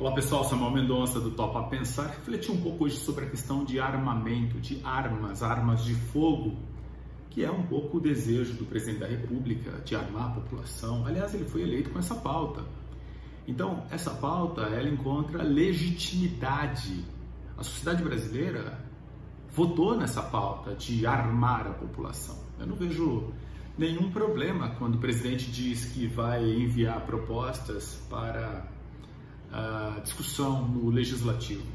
[0.00, 2.06] Olá pessoal, Samuel Mendonça do Topa Pensar.
[2.06, 6.56] Refletir um pouco hoje sobre a questão de armamento, de armas, armas de fogo,
[7.28, 11.04] que é um pouco o desejo do presidente da República de armar a população.
[11.06, 12.64] Aliás, ele foi eleito com essa pauta.
[13.46, 17.04] Então, essa pauta ela encontra legitimidade.
[17.58, 18.82] A sociedade brasileira
[19.50, 22.38] votou nessa pauta de armar a população.
[22.58, 23.34] Eu não vejo
[23.76, 28.79] nenhum problema quando o presidente diz que vai enviar propostas para
[29.52, 31.66] a discussão no legislativo.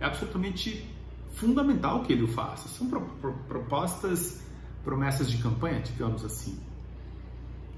[0.00, 0.88] É absolutamente
[1.34, 2.68] fundamental que ele o faça.
[2.68, 4.42] São pro, pro, propostas,
[4.82, 6.58] promessas de campanha, digamos assim.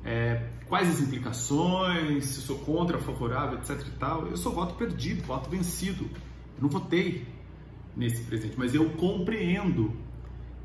[0.05, 4.27] É, quais as implicações, se sou contra, favorável, etc e tal.
[4.27, 6.05] Eu sou voto perdido, voto vencido.
[6.57, 7.27] Eu não votei
[7.97, 9.93] nesse presidente, mas eu compreendo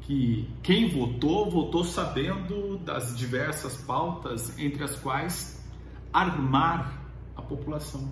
[0.01, 5.63] que quem votou, votou sabendo das diversas pautas, entre as quais
[6.11, 7.01] armar
[7.35, 8.09] a população.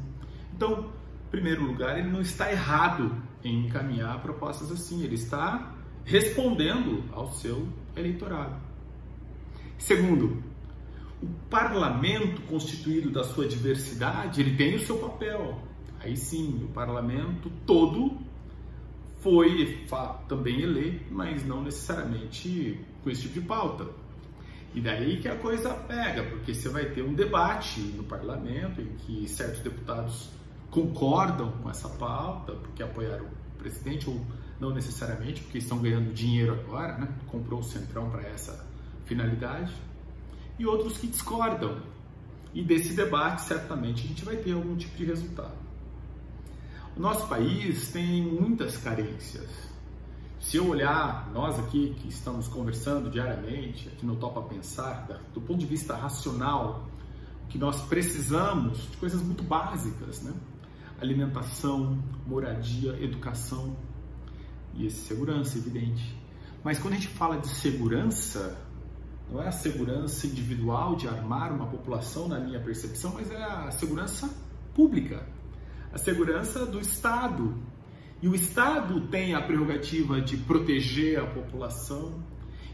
[0.61, 0.91] Então,
[1.25, 5.73] em primeiro lugar, ele não está errado em encaminhar propostas assim, ele está
[6.05, 8.62] respondendo ao seu eleitorado.
[9.79, 10.43] Segundo,
[11.20, 15.59] o parlamento constituído da sua diversidade, ele tem o seu papel.
[15.99, 18.20] Aí sim, o parlamento todo
[19.18, 19.84] foi
[20.27, 23.87] também eleito, mas não necessariamente com esse tipo de pauta.
[24.75, 28.90] E daí que a coisa pega, porque você vai ter um debate no parlamento em
[28.98, 30.40] que certos deputados
[30.72, 34.20] concordam com essa pauta, porque apoiaram o presidente, ou
[34.60, 37.10] não necessariamente, porque estão ganhando dinheiro agora, né?
[37.27, 38.66] comprou o Centrão para essa
[39.05, 39.74] finalidade,
[40.58, 41.80] e outros que discordam.
[42.54, 45.55] E desse debate, certamente, a gente vai ter algum tipo de resultado.
[46.96, 49.49] O nosso país tem muitas carências.
[50.40, 55.60] Se eu olhar, nós aqui que estamos conversando diariamente, aqui no Topa Pensar, do ponto
[55.60, 56.88] de vista racional,
[57.48, 60.34] que nós precisamos de coisas muito básicas, né?
[61.02, 63.76] Alimentação, moradia, educação
[64.75, 66.16] e segurança, evidente.
[66.63, 68.58] Mas quando a gente fala de segurança,
[69.30, 73.72] não é a segurança individual de armar uma população, na minha percepção, mas é a
[73.72, 74.30] segurança
[74.75, 75.25] pública,
[75.92, 77.58] a segurança do Estado.
[78.22, 82.24] E o Estado tem a prerrogativa de proteger a população,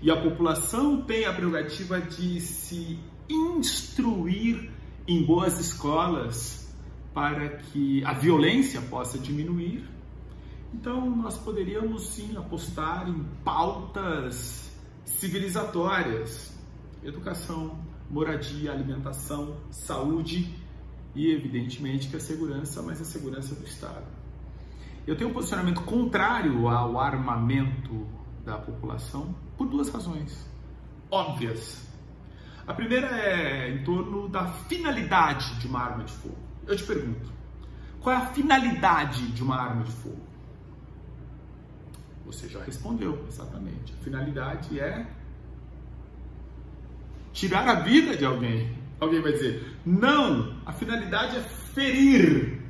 [0.02, 3.00] e a população tem a prerrogativa de se
[3.30, 4.70] instruir
[5.08, 6.67] em boas escolas,
[7.18, 9.84] para que a violência possa diminuir.
[10.72, 14.72] Então, nós poderíamos sim apostar em pautas
[15.04, 16.56] civilizatórias:
[17.04, 17.76] educação,
[18.08, 20.54] moradia, alimentação, saúde
[21.16, 24.06] e, evidentemente, que a segurança, mas a segurança do Estado.
[25.08, 28.06] Eu tenho um posicionamento contrário ao armamento
[28.46, 30.48] da população por duas razões
[31.10, 31.84] óbvias.
[32.68, 36.47] A primeira é em torno da finalidade de uma arma de fogo.
[36.68, 37.32] Eu te pergunto,
[38.02, 40.22] qual é a finalidade de uma arma de fogo?
[42.26, 43.94] Você já respondeu, exatamente.
[44.00, 45.08] A finalidade é
[47.32, 48.78] tirar a vida de alguém.
[49.00, 52.62] Alguém vai dizer, não, a finalidade é ferir.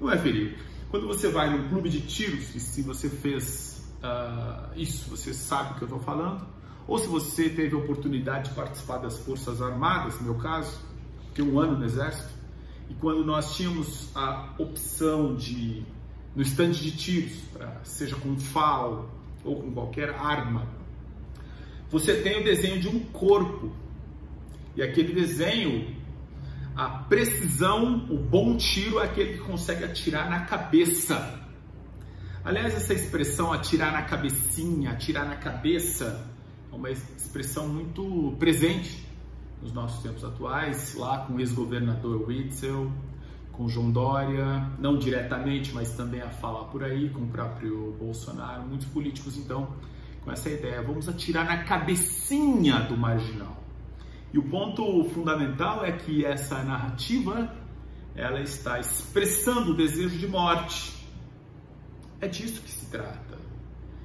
[0.00, 0.56] Não é ferir.
[0.90, 5.72] Quando você vai num clube de tiros, e se você fez uh, isso, você sabe
[5.72, 6.46] o que eu estou falando,
[6.86, 10.80] ou se você teve a oportunidade de participar das Forças Armadas, no meu caso,
[11.28, 12.32] fiquei um ano no Exército,
[12.88, 15.82] e quando nós tínhamos a opção de,
[16.34, 17.32] no estande de tiros,
[17.82, 19.08] seja com FAL
[19.42, 20.66] ou com qualquer arma,
[21.90, 23.72] você tem o desenho de um corpo.
[24.76, 25.94] E aquele desenho,
[26.74, 31.40] a precisão, o bom tiro é aquele que consegue atirar na cabeça.
[32.44, 36.28] Aliás, essa expressão atirar na cabecinha, atirar na cabeça,
[36.70, 39.03] é uma expressão muito presente
[39.62, 42.90] nos nossos tempos atuais, lá com o ex-governador Witzel,
[43.52, 48.64] com João Dória, não diretamente, mas também a falar por aí, com o próprio Bolsonaro,
[48.66, 49.68] muitos políticos então
[50.24, 53.62] com essa ideia, vamos atirar na cabecinha do marginal.
[54.32, 57.54] E o ponto fundamental é que essa narrativa
[58.16, 61.06] ela está expressando o desejo de morte.
[62.20, 63.38] É disso que se trata.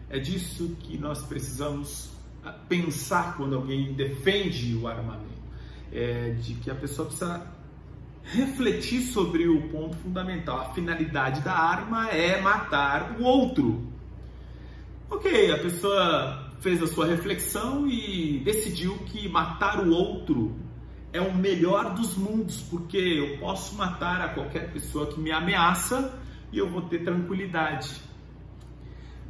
[0.10, 2.12] É disso que nós precisamos
[2.68, 5.39] pensar quando alguém defende o armamento
[5.92, 7.48] é, de que a pessoa precisa
[8.24, 10.60] refletir sobre o ponto fundamental.
[10.60, 13.88] A finalidade da arma é matar o outro.
[15.10, 20.56] Ok, a pessoa fez a sua reflexão e decidiu que matar o outro
[21.12, 26.14] é o melhor dos mundos, porque eu posso matar a qualquer pessoa que me ameaça
[26.52, 27.90] e eu vou ter tranquilidade.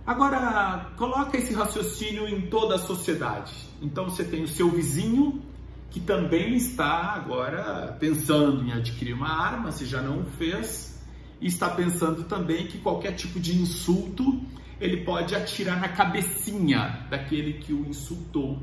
[0.05, 3.53] Agora, coloca esse raciocínio em toda a sociedade.
[3.81, 5.41] Então você tem o seu vizinho
[5.89, 11.01] que também está agora pensando em adquirir uma arma, se já não fez,
[11.41, 14.41] e está pensando também que qualquer tipo de insulto
[14.79, 18.61] ele pode atirar na cabecinha daquele que o insultou,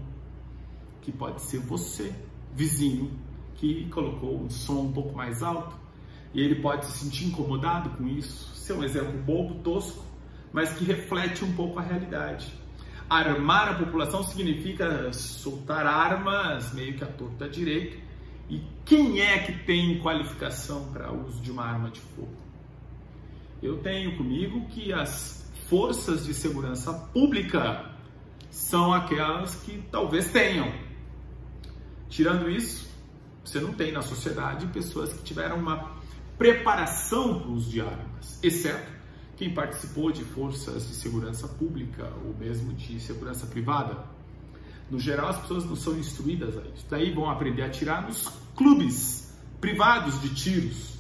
[1.03, 2.15] que pode ser você,
[2.55, 3.11] vizinho,
[3.57, 5.77] que colocou um som um pouco mais alto,
[6.33, 8.55] e ele pode se sentir incomodado com isso.
[8.55, 10.05] Ser é um exemplo bobo, tosco,
[10.53, 12.53] mas que reflete um pouco a realidade.
[13.09, 17.97] Armar a população significa soltar armas meio que à torta direita.
[18.49, 22.37] E quem é que tem qualificação para uso de uma arma de fogo?
[23.63, 27.91] Eu tenho comigo que as forças de segurança pública
[28.51, 30.73] são aquelas que talvez tenham.
[32.09, 32.89] Tirando isso,
[33.45, 35.97] você não tem na sociedade pessoas que tiveram uma
[36.37, 38.97] preparação para o uso de armas, exceto
[39.37, 44.05] quem participou de forças de segurança pública ou mesmo de segurança privada.
[44.91, 46.87] No geral, as pessoas não são instruídas a isso.
[46.89, 50.99] Daí vão aprender a atirar nos clubes privados de tiros,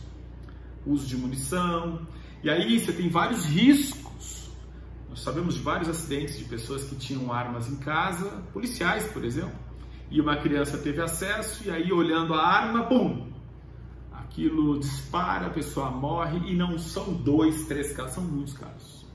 [0.84, 2.06] uso de munição.
[2.42, 4.50] E aí você tem vários riscos.
[5.08, 9.58] Nós sabemos de vários acidentes de pessoas que tinham armas em casa, policiais, por exemplo,
[10.10, 13.25] e uma criança teve acesso e aí olhando a arma, pum,
[14.36, 19.06] aquilo dispara, a pessoa morre e não são dois, três casos, são muitos casos.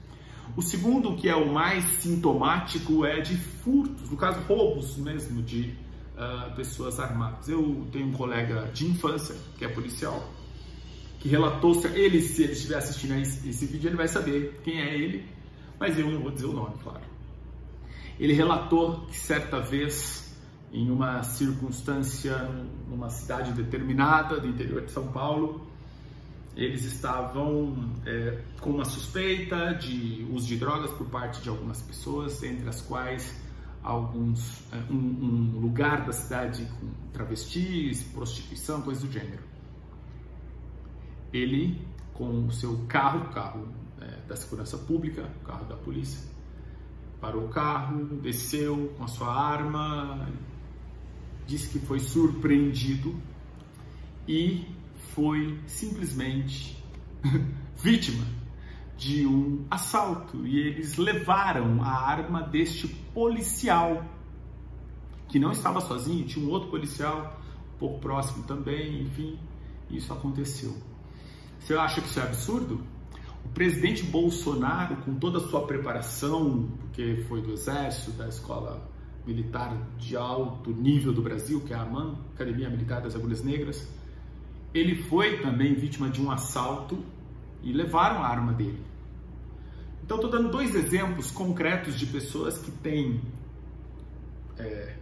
[0.58, 5.76] O segundo, que é o mais sintomático, é de furtos, no caso roubos mesmo de
[6.18, 7.48] uh, pessoas armadas.
[7.48, 10.28] Eu tenho um colega de infância, que é policial,
[11.20, 14.82] que relatou, se ele, se ele estiver assistindo esse, esse vídeo, ele vai saber quem
[14.82, 15.24] é ele,
[15.80, 17.02] mas eu não vou dizer o nome, claro.
[18.20, 20.31] Ele relatou que certa vez
[20.72, 22.38] em uma circunstância,
[22.90, 25.68] numa cidade determinada do interior de São Paulo.
[26.56, 32.42] Eles estavam é, com uma suspeita de uso de drogas por parte de algumas pessoas,
[32.44, 33.42] entre as quais
[33.84, 39.44] alguns é, um, um lugar da cidade com travestis, prostituição, coisas do gênero.
[41.34, 41.82] Ele,
[42.14, 43.68] com o seu carro, carro
[44.00, 46.30] é, da segurança pública, carro da polícia,
[47.20, 50.28] parou o carro, desceu com a sua arma,
[51.52, 53.14] disse que foi surpreendido
[54.26, 54.66] e
[55.14, 56.82] foi simplesmente
[57.76, 58.26] vítima
[58.98, 64.06] de um assalto e eles levaram a arma deste policial
[65.28, 67.42] que não estava sozinho, tinha um outro policial
[67.76, 69.38] um pouco próximo também, enfim,
[69.90, 70.74] isso aconteceu.
[71.60, 72.82] Você acha que isso é absurdo?
[73.44, 78.90] O presidente Bolsonaro, com toda a sua preparação, porque foi do exército, da escola
[79.26, 83.88] militar de alto nível do Brasil, que é a AMAN, Academia Militar das Agulhas Negras,
[84.74, 87.04] ele foi também vítima de um assalto
[87.62, 88.82] e levaram a arma dele.
[90.04, 93.22] Então, estou dando dois exemplos concretos de pessoas que têm
[94.58, 94.96] é,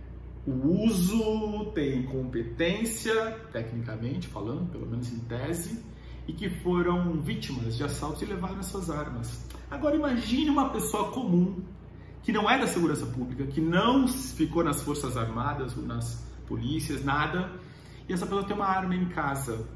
[0.46, 5.84] o uso, têm competência, tecnicamente falando, pelo menos em tese,
[6.28, 9.46] e que foram vítimas de assaltos e levaram essas armas.
[9.70, 11.64] Agora, imagine uma pessoa comum
[12.24, 17.52] que não é da segurança pública, que não ficou nas forças armadas, nas polícias, nada,
[18.08, 19.68] e essa pessoa tem uma arma em casa.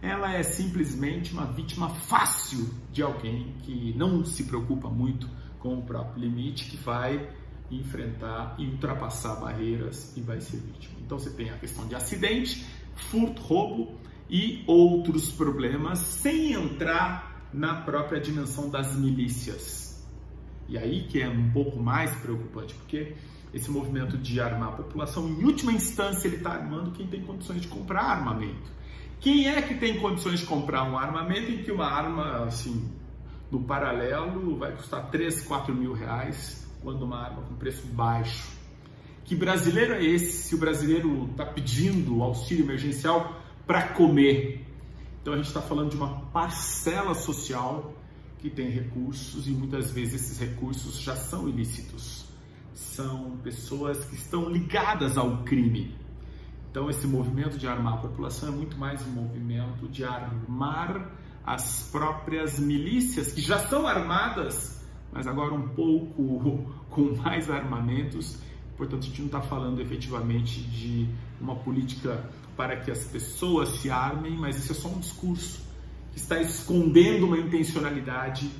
[0.00, 5.82] Ela é simplesmente uma vítima fácil de alguém que não se preocupa muito com o
[5.82, 7.30] próprio limite, que vai
[7.70, 10.96] enfrentar e ultrapassar barreiras e vai ser vítima.
[11.00, 17.82] Então você tem a questão de acidente, furto, roubo e outros problemas, sem entrar na
[17.82, 19.91] própria dimensão das milícias
[20.68, 23.14] e aí que é um pouco mais preocupante, porque
[23.52, 27.60] esse movimento de armar a população, em última instância, ele está armando quem tem condições
[27.60, 28.70] de comprar armamento.
[29.20, 32.90] Quem é que tem condições de comprar um armamento em que uma arma, assim,
[33.50, 38.50] no paralelo, vai custar 3, 4 mil reais, quando uma arma com preço baixo?
[39.24, 44.66] Que brasileiro é esse se o brasileiro está pedindo auxílio emergencial para comer?
[45.20, 47.94] Então a gente está falando de uma parcela social
[48.42, 52.24] que tem recursos e muitas vezes esses recursos já são ilícitos.
[52.74, 55.94] São pessoas que estão ligadas ao crime.
[56.68, 61.12] Então, esse movimento de armar a população é muito mais um movimento de armar
[61.46, 68.38] as próprias milícias, que já são armadas, mas agora um pouco com mais armamentos.
[68.76, 71.08] Portanto, a gente não está falando efetivamente de
[71.40, 75.71] uma política para que as pessoas se armem, mas isso é só um discurso
[76.12, 78.50] que está escondendo uma intencionalidade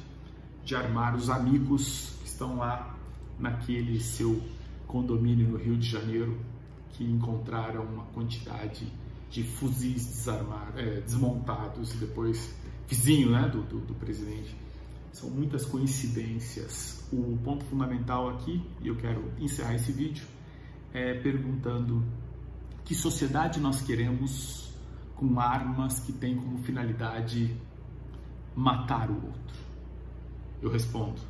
[0.64, 2.96] de armar os amigos que estão lá
[3.38, 4.42] naquele seu
[4.86, 6.38] condomínio no Rio de Janeiro,
[6.92, 8.86] que encontraram uma quantidade
[9.30, 12.54] de fuzis desarmados, é, desmontados e depois
[12.86, 14.54] vizinho né, do, do, do presidente.
[15.12, 17.04] São muitas coincidências.
[17.12, 20.24] O ponto fundamental aqui, e eu quero encerrar esse vídeo,
[20.92, 22.02] é perguntando
[22.84, 24.71] Que sociedade nós queremos
[25.22, 27.56] com armas que têm como finalidade
[28.56, 29.56] matar o outro?
[30.60, 31.20] Eu respondo: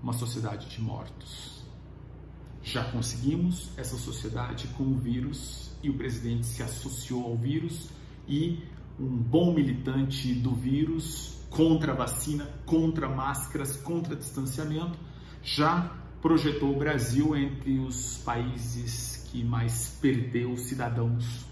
[0.00, 1.64] uma sociedade de mortos.
[2.62, 7.90] Já conseguimos essa sociedade com o vírus e o presidente se associou ao vírus
[8.28, 8.62] e
[8.98, 14.96] um bom militante do vírus contra a vacina, contra máscaras, contra distanciamento,
[15.42, 21.46] já projetou o Brasil entre os países que mais perdeu cidadãos.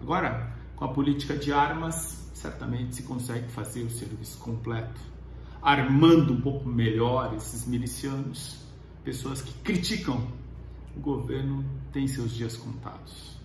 [0.00, 5.00] Agora, com a política de armas, certamente se consegue fazer o serviço completo,
[5.60, 8.58] armando um pouco melhor esses milicianos,
[9.02, 10.30] pessoas que criticam
[10.94, 13.36] o governo têm seus dias contados.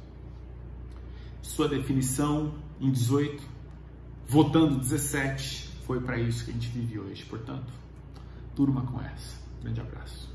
[1.42, 3.44] Sua definição em 18,
[4.28, 7.26] votando 17, foi para isso que a gente vive hoje.
[7.26, 7.72] Portanto,
[8.56, 9.42] turma com essa.
[9.62, 10.31] Grande abraço.